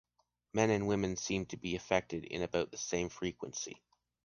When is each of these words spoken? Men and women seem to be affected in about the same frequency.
Men 0.51 0.71
and 0.71 0.87
women 0.87 1.15
seem 1.15 1.45
to 1.45 1.57
be 1.57 1.75
affected 1.75 2.25
in 2.25 2.41
about 2.41 2.71
the 2.71 2.77
same 2.79 3.09
frequency. 3.09 3.83